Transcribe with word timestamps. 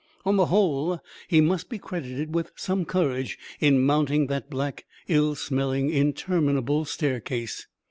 On 0.25 0.35
the 0.35 0.47
whole 0.47 0.99
he 1.27 1.41
must 1.41 1.69
be 1.69 1.77
credited 1.77 2.33
with 2.33 2.51
some 2.55 2.85
courage 2.85 3.37
in 3.59 3.83
mounting 3.83 4.25
that 4.25 4.49
black, 4.49 4.85
ill 5.07 5.35
smelling, 5.35 5.91
interminable 5.91 6.85
staircase. 6.85 7.67